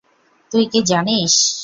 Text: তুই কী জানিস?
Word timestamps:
তুই 0.51 0.63
কী 0.71 0.79
জানিস? 0.89 1.33